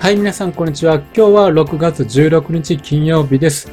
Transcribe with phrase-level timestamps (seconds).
[0.00, 0.94] はい、皆さん、こんにちは。
[0.94, 3.70] 今日は6月16日金曜日です。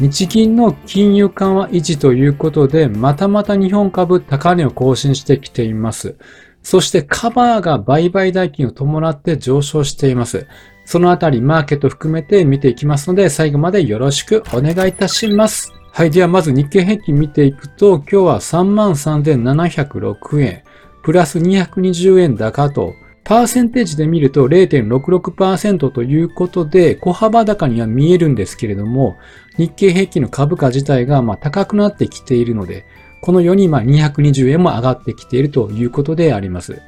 [0.00, 6.16] 日銀の金融緩和維持ということで、またまた日本株高値を更新してきています。
[6.64, 10.48] そしてカバーが売買代金を伴って上昇しています。
[10.84, 15.72] そのあたり、マーケット含めて見ていきますので、最後までよろしくお願いいたします。
[15.92, 16.10] はい。
[16.10, 20.64] では、まず日経平均見ていくと、今日は33,706円、
[21.04, 22.94] プラス220円高と、
[23.28, 29.18] パーセンテージで見ると0.66%ということで、小幅高には見えるんですけれども、
[29.58, 32.86] 日経平均の株価自体がま高くなってきているので、
[33.20, 36.80] このようにま220円も上がってきているということであります。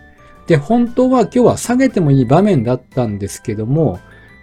[0.46, 4.00] で、本当は今日は下げてもいい場面だったんですけども、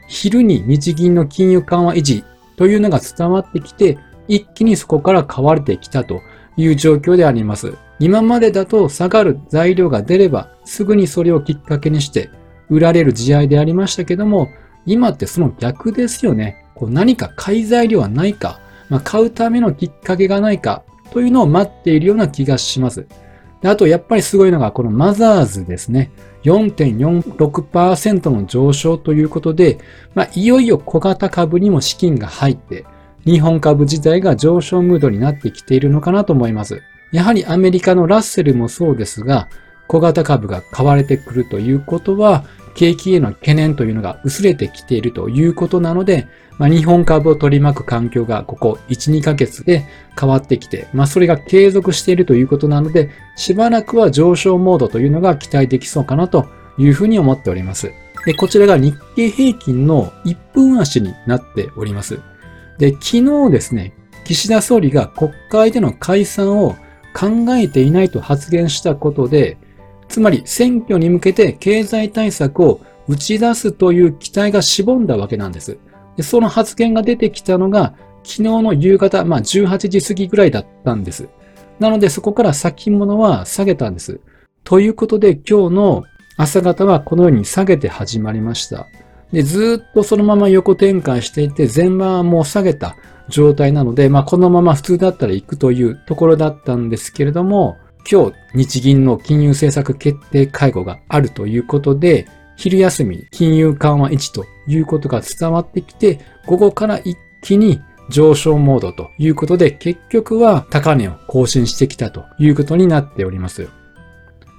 [0.08, 2.24] 昼に日銀の金融緩和維持
[2.58, 6.22] というのが伝わってきて、一気にそこから買われてきたと
[6.58, 7.76] いう状況であります。
[8.00, 12.30] 今までだと下がる材料が出ればすぐにそれをきっかけにして
[12.70, 14.50] 売られる試合でありましたけども、
[14.86, 16.66] 今ってその逆ですよね。
[16.76, 23.08] こう何か買い材料はないか、まあ、買うためのきっかけがないかというのを待っているような気がします。
[23.62, 26.12] であと、やっぱりすごいのがこのマザーズですね。
[26.44, 29.80] 4.46%の上昇ということで、
[30.14, 32.86] まあ、いよいよ小型株にも資金が入って、
[33.26, 36.82] 日本株自体が上昇ムードになってきているのかなと思います。
[37.12, 39.48] やはりアメリカのラッセルもそうですが、
[39.88, 46.28] 小型株が買われてくるということは、景気への懸念というのが薄れてきているということなので、
[46.60, 49.86] まあ、日本株を取り巻く環境がここ1、2ヶ月で
[50.20, 56.48] 変わってきて、まあ、それが継続しているということなので、しばらくは上昇モードというのが期待できそうかなと
[56.78, 57.92] いうふうに思っております。
[58.26, 62.20] で、こちらが日経平均の1分足になっております。
[62.78, 66.76] で、昨日ですね、岸田総理が国会での解散を
[67.18, 69.58] 考えていないと発言したことで、
[70.08, 75.80] つまり選挙に向けて経済対策を打ち出すという期待が絞んだわけなんです。
[76.16, 81.28] でその発言が出てきたのが昨日の夕方、まあ18時過ぎぐらいだったんです。
[81.80, 84.20] なのでそこから先物は下げたんです。
[84.64, 86.04] ということで今日の
[86.38, 88.88] 朝方はこのように下げて始まりました。
[89.32, 92.96] で、ずっとそのまま横展開していて、前場はもう下げた
[93.30, 97.78] 状態なので、まあこのまま普通だったら行くというところだったんですけれども、
[98.10, 113.70] 今日日銀の金融政策決定会合があるということで、昼休み金融緩和1ということが伝わってきて、午後から一気に上昇モードということで、結局は高値を更新してきたということになっております。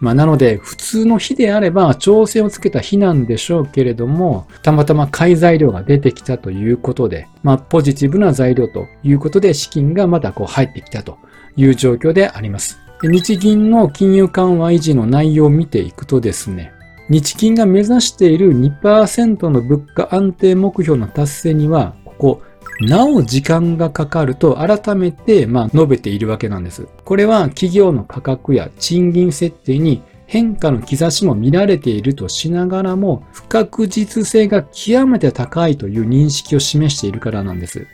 [0.01, 11.19] まあ、なので、普通の日であれば、調整をつけた日なんでしょうけれども、たまたま買い材料が出てきたということで、まあ、ポジティブな材料ということで、資金がまたこう入ってきたと
[11.57, 12.79] いう状況であります。
[13.03, 16.73] 日銀の金融緩和維持の内容を見ていくとですね、
[17.09, 22.43] 日銀が目指している2%の物価安定目標の達成には、ここ
[22.81, 26.87] なお時間がかかると改めて、まあ、述べているわけなんです。
[27.05, 37.87] これは企業の価格や賃金設定に変化の兆しも見られているとしながらも、不確実性が極めて高いという認識を示しているからなんです。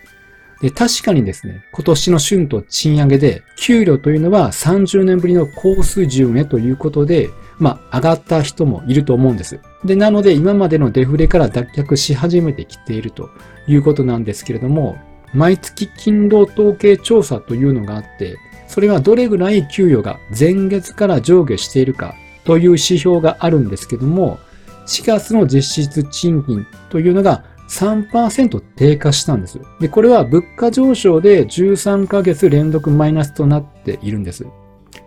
[0.61, 7.31] で確かにですね、今年の春と賃上げで、給料というのは30年ぶりの高水準へということで、
[7.65, 9.59] まあ、上がった人もいると思うんです。
[9.87, 13.31] で、なので今までのデフレから脱却し始めてきていると
[13.67, 14.99] いうことなんですけれども、
[15.33, 18.37] 毎月勤労統計調査というのがあって、
[18.69, 22.15] それはどれぐらい給与が前月から上下しているか
[22.45, 24.39] という指標があるんですけども、
[24.87, 29.59] 4月の実質賃金というのが3%低下したんです。
[29.81, 34.47] で、これは物価上昇で13ヶ月連続マイナスとなっているんです。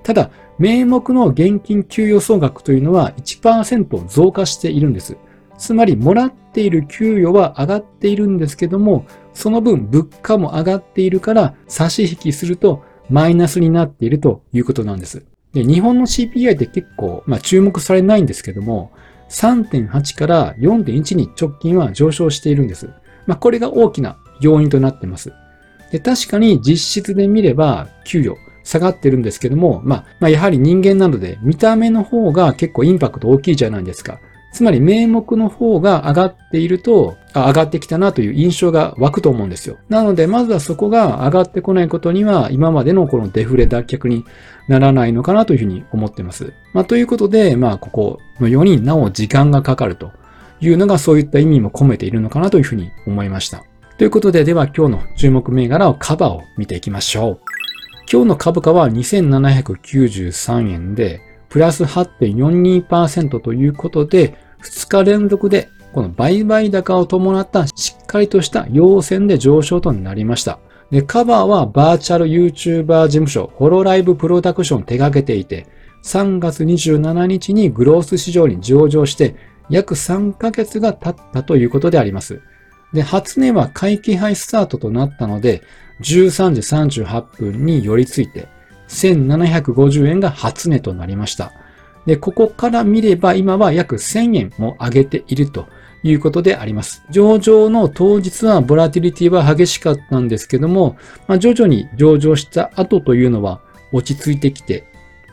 [0.08, 5.18] ただ、名目の現金給与総額というのは1%増加しているんです。
[5.58, 15.26] つまり、もらっている給与は上がっているんですけども、その分物価も上がっているから差し引きするとマイナスになっているということなんです。
[15.52, 18.94] で日本の CPI って結構、まあ、注目されないんですけども、
[19.28, 22.90] 3.8から4.1に直近は上昇しているんです。
[23.26, 25.34] まあ、これが大きな要因となっています。
[25.92, 28.38] で確かに実質で見れば給与
[28.68, 34.20] 下がってるんですけども、まあ、まあ、やはり人間なので見た目の方が結構インパクト大きいじゃないですか。
[34.52, 39.78] つまり名目の方が上がっていると、上がってきたなという印象が湧くと思うんですよ。
[39.88, 44.26] なので、まずはそこが上がってこないことには、今までのこのデフレ脱却に
[44.68, 46.54] ならないのかなというふうに思ってます。
[46.74, 50.12] まあ、ということで、まあ、ここのようになお時間がかかると
[50.60, 53.64] いうのがそういった意味も込めているのかなというふうに思いました。
[53.98, 57.67] ということで、では今日の注目銘柄をカバーを見ていきましょう。
[58.10, 61.20] 今日の株価は2793円で、
[61.50, 70.60] プラス8.42%ということで、2日連続でこの売買高を伴ったしっかりとした陽線で上昇となりました。
[70.90, 75.68] で、カバーはバーチャル YouTuber 事務所、ホロライブプロダクションを手掛けていて、
[76.04, 79.36] 3月27日にグロース市場に上場して、
[79.70, 82.40] 約3ヶ月が経ったということであります。
[82.94, 85.64] で、初値は会期配スタートとなったので、
[86.02, 86.62] 13時
[87.02, 88.48] 38分に寄り付いて、
[88.88, 91.54] 1750円が初値となりました。
[92.06, 95.68] で、ここから見れば今は約1000円も上げていると
[96.04, 97.04] いうことであります。
[97.10, 100.96] 上場の当日はボラティリティは激しかったんですけども、
[101.28, 103.62] まあ、徐々に上場した後というのは
[103.92, 104.86] 落ち着いてきて、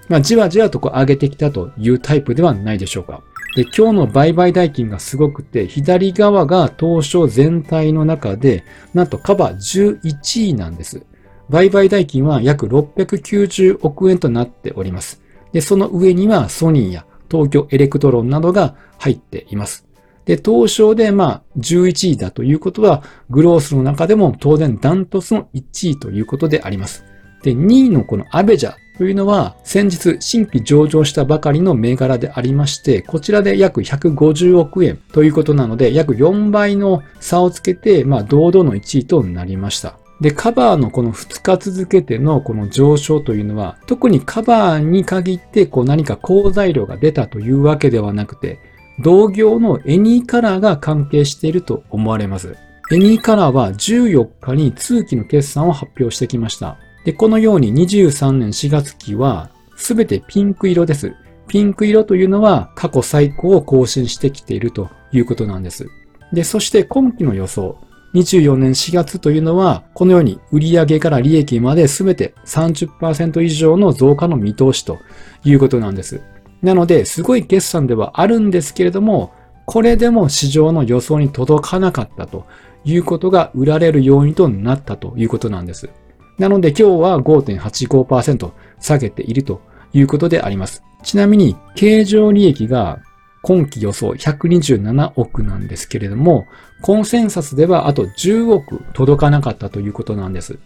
[0.09, 3.23] まあ、じわじわとこう上げてきたというタイプではないでしょうか。
[3.55, 11.07] で、今日の売買代金がすごくて、左側が東証全体の中で、なんとカバー11位なんです。
[11.49, 15.23] 売買代金は約690億円となっております。
[15.53, 19.87] で、その上にはソニーや東京エレクトロンなどが入っています。
[20.25, 27.05] で、東証でまあ11位だということは、グロースの中でも当然ダントツの1位ということであります。
[27.43, 39.99] で、2位のこのアベジャというのは、先日新規上場したばかりの銘柄でありまして、こちらで約150億円ということなので、約4倍の差をつけて、まあ堂々の1位となりました。
[40.21, 48.61] で、カバーのこの2日続けてのこの上昇というのは、特にカバーに限ってこう何か好材料が出たというわけではなくて、
[49.01, 52.57] 同業のエニーカラーが関係していると思われます。
[52.93, 56.79] エニーカラーは14日に通期の決算を発表してきました。
[57.05, 61.15] で、このように23年4月期はすべてピンク色です。
[61.47, 65.87] ピンク色というのは過去最高を更新してきているということなんです。
[66.33, 67.79] で、そして今期の予想。
[68.15, 74.99] 24年4月というのは、このように売上から利益まで全て30%以上の増加の見通しと
[75.45, 76.23] いうことなんです。
[76.63, 79.33] なので、すごい決算ではあるんですけれども、
[79.67, 82.47] これでも市場の予想に届かなかったと
[82.85, 85.91] いうことが売られる要因となったということなんです。
[86.39, 89.61] なので今日は5.85%下げていると
[89.93, 90.83] いうことであります。
[91.03, 93.01] ちなみに、経常利益が
[93.43, 96.47] 今期予想127億なんですけれども、
[96.81, 100.59] コンセンサスではあと10億届かなかったということなんです。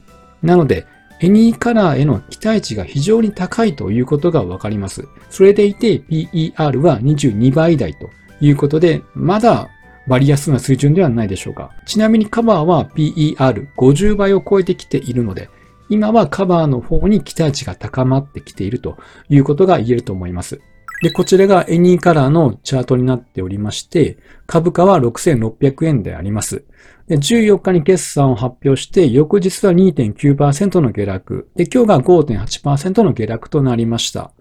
[0.42, 0.86] なので、
[1.20, 5.08] エニーカラーへの期待値が非常に高いということがわかります。
[5.28, 8.10] それでいて PER は22倍台と
[8.40, 9.68] いうことで、まだ
[10.06, 11.72] 割安な水準ではないでしょうか。
[11.84, 15.50] ちなみにカバーは PER50 倍を超えてきているので、
[15.88, 18.96] 今はカバーの方に期待値が高まってきていると
[19.28, 20.60] いうことが言えると思います。
[21.02, 26.64] で、こちらがエニーカラーのチャートになっておりまして、株価は6600円であります。
[27.06, 31.50] で、14日に決算を発表して、翌日は2.9%の下落。
[31.54, 34.32] で、今日が5.8%の下落となりました。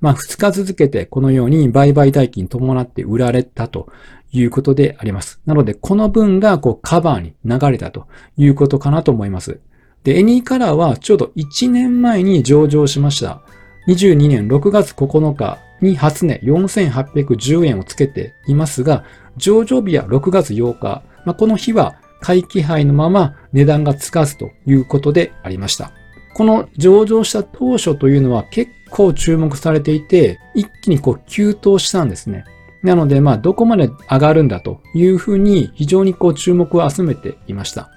[0.00, 3.90] まあ、2日続けてこのように売買代金伴って売られたと
[4.32, 5.40] いうことであります。
[5.46, 8.06] なので、この分がこうカバーに流れたと
[8.36, 9.60] いうことかなと思います。
[10.04, 13.42] で、エニーカラーはちょうど1年前に上場しました。
[13.88, 19.04] 22年6月9日に初値4810円をつけていますが、
[19.36, 21.02] 上場日は6月8日。
[21.24, 25.92] まあ、この日は回帰杯のまま値段がつかずということでありました。
[26.34, 32.44] この上場した当初というのは結構注目されていて、一気にこう急騰したんですね。
[32.82, 37.90] なので、まあ、どこまで上がるんだというふうに非常にこう注目を集めていました。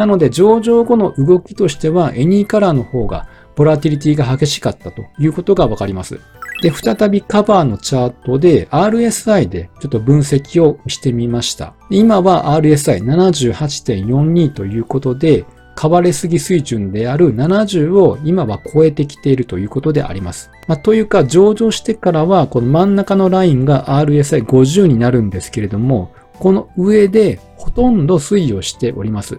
[0.00, 6.18] なので、上場後の動きとしては、エニーカラーの方がボラティリティが激しかったということがわかります。
[6.62, 11.74] で、再びカバーのチャートで RSI でちょっと分析をしてみました。
[11.90, 20.50] 今は RSI78.42 ということで、買われすぎ水準である70を今は超えてきているということであります。
[20.66, 29.38] まあ、というか、上場してからは、この真ん中のラインが RSI50 になるんですけれども、この上でほとんど推移をしております。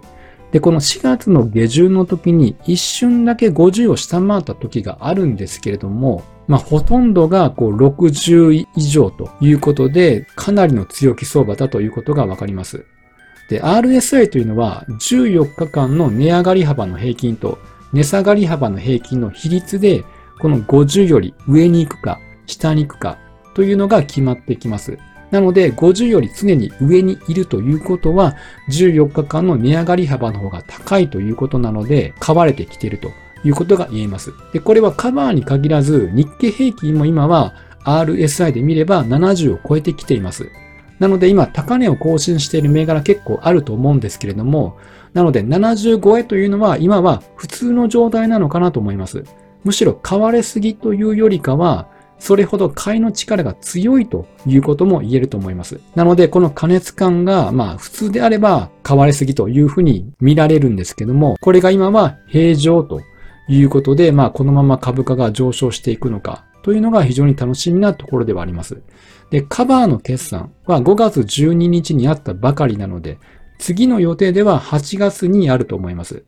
[0.51, 12.85] で、この4月の下旬の時に一瞬だけ50を下回った時があるんですけれども、まあ、ほとんどがこう60以上ということで、かなりの強気相場だということがわかります。
[13.49, 17.57] で、RSI というのは14日間の値上がり幅の平均と
[17.93, 20.03] 値下がり幅の平均の比率で、
[20.39, 23.17] この50より上に行くか下に行くか
[23.53, 24.97] というのが決まってきます。
[25.31, 28.35] なので、50より常に上にいるということは、
[28.69, 33.11] 14日間の値上がり幅の方が高いということなので、買われてきていると
[33.43, 34.33] いうことが言えます。
[34.53, 37.53] で、これはカバーに限らず、日経平均も今は
[37.85, 40.49] RSI で見れば70を超えてきています。
[40.99, 44.77] なので今、高値を更新している銘柄結構あると思うんですけれども、
[45.13, 49.23] なので75へというのは今は普通の状態なのかなと思います。
[49.63, 51.87] むしろ買われすぎというよりかは、
[52.21, 55.81] それほど買いの力が強いということも言えると思います。
[55.95, 63.01] なので、この過熱感が、まあ普通であれば買われすぎというふうに見られるんですけども、これが今は平常と
[63.49, 68.83] いうことで、まあこのまま株価が上昇していくのかというのが非常に楽しみなところではあります。
[69.31, 73.17] で、カバーの決算は5月12日にあったばかりなので、
[73.57, 76.23] 次の予定では8月にあると思います。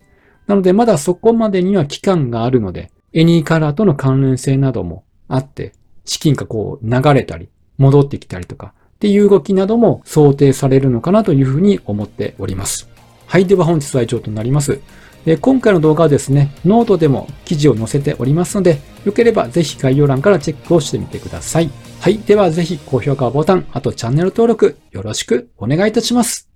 [0.47, 5.73] なのでまだそこまでには期間があるので、 ANYCOLOR との関連性などもあって、
[6.05, 12.89] 資金がこう流れたり、戻ってきたりとか、っていう動きなども想定されるのかなというふうに思っております。
[13.25, 13.45] はい。
[13.45, 14.79] では本日は以上となります。
[15.25, 21.69] で今回の動画はですね、ノートでも記事を載せておりますので、よければぜひ概要欄からチェックをしてみてください。
[21.99, 22.17] はい。
[22.19, 26.49] ではぜひ高評価ボタン、あとチャンネル登録よろしくお願いいたします。